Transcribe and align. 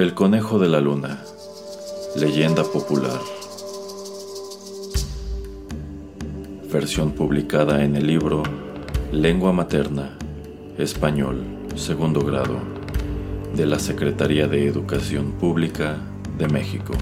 El 0.00 0.14
conejo 0.14 0.58
de 0.58 0.66
la 0.66 0.80
luna. 0.80 1.22
Leyenda 2.16 2.64
popular. 2.64 3.20
Versión 6.72 7.12
publicada 7.12 7.84
en 7.84 7.96
el 7.96 8.06
libro 8.06 8.42
Lengua 9.12 9.52
Materna, 9.52 10.16
Español, 10.78 11.44
segundo 11.76 12.22
grado, 12.22 12.56
de 13.54 13.66
la 13.66 13.78
Secretaría 13.78 14.48
de 14.48 14.66
Educación 14.66 15.32
Pública 15.32 15.98
de 16.38 16.48
México. 16.48 16.94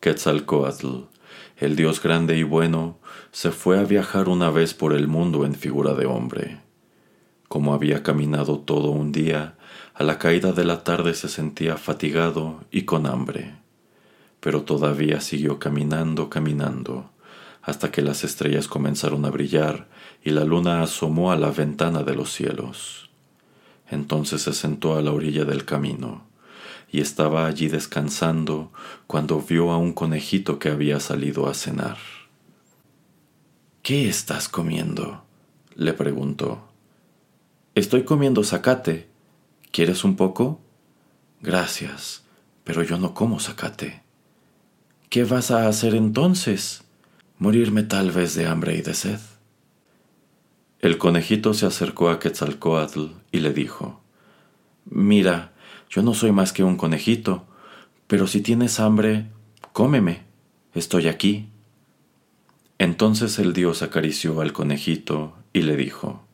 Quetzalcoatl, 0.00 1.13
el 1.64 1.76
Dios 1.76 2.02
grande 2.02 2.36
y 2.36 2.42
bueno, 2.42 2.98
se 3.32 3.50
fue 3.50 3.78
a 3.78 3.84
viajar 3.84 4.28
una 4.28 4.50
vez 4.50 4.74
por 4.74 4.92
el 4.92 5.08
mundo 5.08 5.44
en 5.44 5.54
figura 5.54 5.94
de 5.94 6.06
hombre. 6.06 6.60
Como 7.48 7.74
había 7.74 8.02
caminado 8.02 8.58
todo 8.58 8.90
un 8.90 9.12
día, 9.12 9.56
a 9.94 10.04
la 10.04 10.18
caída 10.18 10.52
de 10.52 10.64
la 10.64 10.84
tarde 10.84 11.14
se 11.14 11.28
sentía 11.28 11.76
fatigado 11.76 12.64
y 12.70 12.82
con 12.82 13.06
hambre. 13.06 13.54
Pero 14.40 14.62
todavía 14.62 15.20
siguió 15.20 15.58
caminando, 15.58 16.28
caminando, 16.30 17.10
hasta 17.62 17.90
que 17.90 18.02
las 18.02 18.24
estrellas 18.24 18.68
comenzaron 18.68 19.24
a 19.24 19.30
brillar 19.30 19.88
y 20.22 20.30
la 20.30 20.44
luna 20.44 20.82
asomó 20.82 21.32
a 21.32 21.36
la 21.36 21.50
ventana 21.50 22.02
de 22.02 22.14
los 22.14 22.32
cielos. 22.32 23.10
Entonces 23.90 24.42
se 24.42 24.52
sentó 24.52 24.96
a 24.96 25.02
la 25.02 25.12
orilla 25.12 25.44
del 25.44 25.64
camino 25.64 26.33
y 26.94 27.00
estaba 27.00 27.48
allí 27.48 27.66
descansando 27.66 28.70
cuando 29.08 29.40
vio 29.40 29.72
a 29.72 29.78
un 29.78 29.92
conejito 29.92 30.60
que 30.60 30.68
había 30.68 31.00
salido 31.00 31.48
a 31.48 31.54
cenar. 31.54 31.96
¿Qué 33.82 34.08
estás 34.08 34.48
comiendo? 34.48 35.24
le 35.74 35.92
preguntó. 35.92 36.68
Estoy 37.74 38.04
comiendo 38.04 38.44
zacate. 38.44 39.08
¿Quieres 39.72 40.04
un 40.04 40.14
poco? 40.14 40.60
Gracias, 41.40 42.22
pero 42.62 42.84
yo 42.84 42.96
no 42.96 43.12
como 43.12 43.40
zacate. 43.40 44.04
¿Qué 45.08 45.24
vas 45.24 45.50
a 45.50 45.66
hacer 45.66 45.96
entonces? 45.96 46.84
¿Morirme 47.38 47.82
tal 47.82 48.12
vez 48.12 48.36
de 48.36 48.46
hambre 48.46 48.76
y 48.76 48.82
de 48.82 48.94
sed? 48.94 49.18
El 50.78 50.96
conejito 50.98 51.54
se 51.54 51.66
acercó 51.66 52.08
a 52.10 52.20
Quetzalcoatl 52.20 53.06
y 53.32 53.40
le 53.40 53.52
dijo, 53.52 54.00
Mira, 54.84 55.53
yo 55.94 56.02
no 56.02 56.12
soy 56.12 56.32
más 56.32 56.52
que 56.52 56.64
un 56.64 56.76
conejito, 56.76 57.44
pero 58.08 58.26
si 58.26 58.40
tienes 58.40 58.80
hambre, 58.80 59.30
cómeme, 59.72 60.24
estoy 60.74 61.06
aquí. 61.06 61.48
Entonces 62.78 63.38
el 63.38 63.52
dios 63.52 63.80
acarició 63.80 64.40
al 64.40 64.52
conejito 64.52 65.36
y 65.52 65.62
le 65.62 65.76
dijo, 65.76 66.24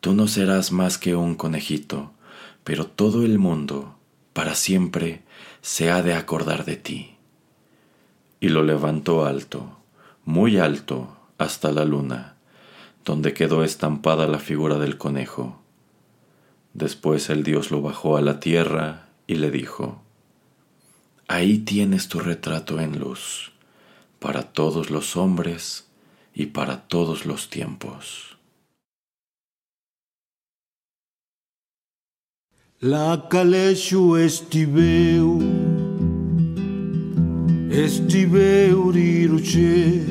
Tú 0.00 0.12
no 0.12 0.26
serás 0.26 0.72
más 0.72 0.98
que 0.98 1.14
un 1.14 1.36
conejito, 1.36 2.10
pero 2.64 2.84
todo 2.84 3.24
el 3.24 3.38
mundo, 3.38 3.94
para 4.32 4.56
siempre, 4.56 5.22
se 5.60 5.92
ha 5.92 6.02
de 6.02 6.14
acordar 6.14 6.64
de 6.64 6.74
ti. 6.74 7.14
Y 8.40 8.48
lo 8.48 8.64
levantó 8.64 9.24
alto, 9.24 9.78
muy 10.24 10.58
alto, 10.58 11.16
hasta 11.38 11.70
la 11.70 11.84
luna, 11.84 12.34
donde 13.04 13.34
quedó 13.34 13.62
estampada 13.62 14.26
la 14.26 14.40
figura 14.40 14.80
del 14.80 14.98
conejo 14.98 15.61
Después 16.82 17.30
el 17.30 17.44
dios 17.44 17.70
lo 17.70 17.80
bajó 17.80 18.16
a 18.16 18.20
la 18.22 18.40
tierra 18.40 19.06
y 19.28 19.36
le 19.36 19.52
dijo, 19.52 20.02
Ahí 21.28 21.58
tienes 21.58 22.08
tu 22.08 22.18
retrato 22.18 22.80
en 22.80 22.98
luz, 22.98 23.52
para 24.18 24.52
todos 24.52 24.90
los 24.90 25.16
hombres 25.16 25.86
y 26.34 26.46
para 26.46 26.88
todos 26.88 27.24
los 27.24 27.50
tiempos. 27.50 28.36
La 32.80 33.28
estiveu 37.70 38.90
riruche, 38.90 40.04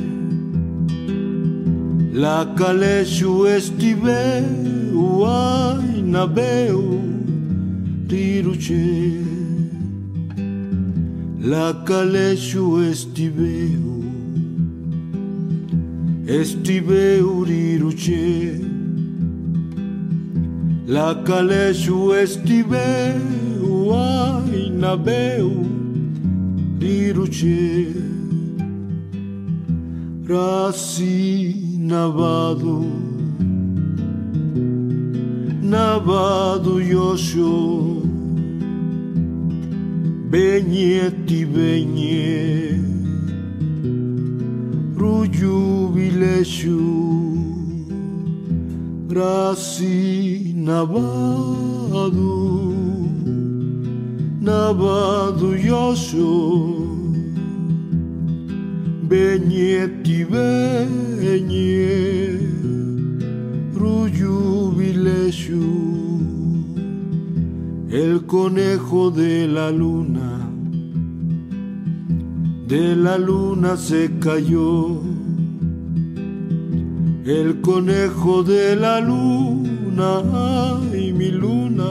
la 2.14 2.46
caleshu 2.58 3.48
estiveu, 3.48 5.26
ai 5.26 6.02
nabeu 6.02 7.02
riruce 8.10 9.24
la 11.40 11.74
caleshu 11.88 12.82
estiveu 12.84 14.04
estiveu 16.28 17.44
riruce 17.44 18.60
la 20.88 21.16
caleshu 21.24 22.14
estiveu 22.14 23.94
ai 23.94 24.70
nabeu 24.70 25.52
riruce 26.80 27.96
rasi 30.28 31.71
Navado, 31.84 32.86
Navado 35.64 36.80
Yosho, 36.80 38.04
Beñeti 40.30 41.44
ruju 44.96 45.34
Ruyubileshu, 45.90 46.78
Graci 49.08 50.54
Navado, 50.56 52.14
Navado 54.40 55.56
Yosho. 55.58 56.91
Benye 59.12 59.84
el 67.92 68.26
conejo 68.26 69.12
de 69.12 69.48
la 69.48 69.70
luna, 69.70 70.50
de 72.68 72.96
la 72.96 73.18
luna 73.18 73.76
se 73.76 74.12
cayó. 74.20 75.02
El 77.26 77.60
conejo 77.62 78.44
de 78.44 78.76
la 78.78 79.02
luna, 79.02 80.22
ay 80.94 81.12
mi 81.12 81.32
luna, 81.32 81.90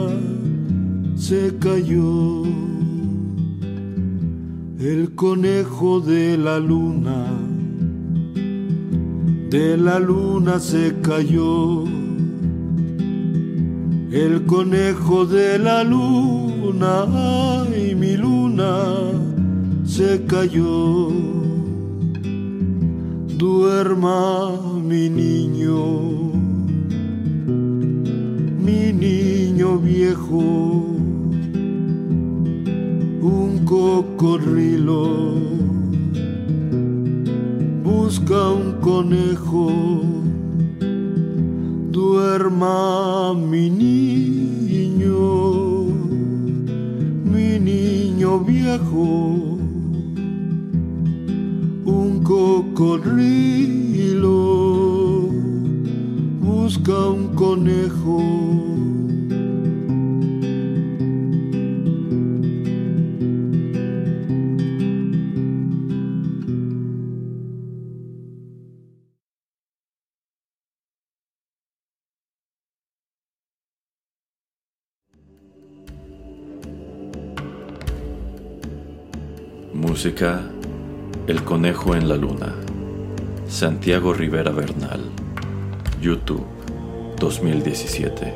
se 1.15 1.55
cayó. 1.59 2.43
El 4.81 5.15
conejo 5.15 6.01
de 6.01 6.37
la 6.37 6.59
luna, 6.59 7.27
de 9.49 9.77
la 9.77 9.99
luna 9.99 10.59
se 10.59 10.95
cayó 11.01 11.85
el 14.11 14.45
conejo 14.45 15.25
de 15.25 15.57
la 15.57 15.85
luna, 15.85 17.05
ay 17.69 17.95
mi 17.95 18.17
luna, 18.17 18.87
se 19.85 20.25
cayó. 20.25 21.09
Duerma 23.37 24.51
mi 24.83 25.09
niño, 25.09 26.33
mi 28.65 28.91
niño 28.91 29.77
viejo, 29.77 30.43
un 33.21 33.61
cocodrilo, 34.21 35.33
busca 37.83 38.51
un 38.51 38.73
conejo, 38.79 39.71
duerma 41.89 43.33
mi 43.33 43.67
niño, 43.71 45.15
mi 47.25 47.59
niño 47.59 48.39
viejo, 48.41 49.57
un 51.85 52.21
cocodrilo, 52.23 52.89
busca 56.41 57.07
un 57.07 57.29
conejo. 57.33 59.00
Música 79.91 80.41
El 81.27 81.43
Conejo 81.43 81.95
en 81.95 82.07
la 82.07 82.15
Luna. 82.15 82.55
Santiago 83.49 84.13
Rivera 84.13 84.49
Bernal. 84.49 85.01
YouTube 85.99 86.45
2017. 87.19 88.33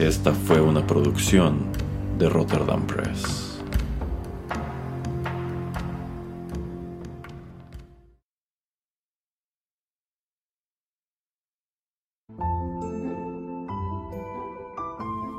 Esta 0.00 0.34
fue 0.34 0.60
una 0.60 0.84
producción 0.84 1.68
de 2.18 2.28
Rotterdam 2.28 2.84
Press. 2.84 3.47